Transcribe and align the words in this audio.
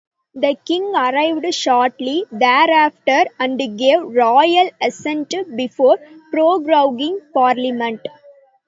The 0.33 0.57
King 0.65 0.95
arrived 0.95 1.53
shortly 1.53 2.25
thereafter 2.31 3.25
and 3.37 3.59
gave 3.77 4.01
Royal 4.01 4.71
Assent 4.81 5.31
before 5.55 5.99
proroguing 6.31 7.19
Parliament. 7.35 7.99